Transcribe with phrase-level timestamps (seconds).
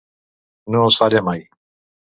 [0.77, 1.47] No els falla mai.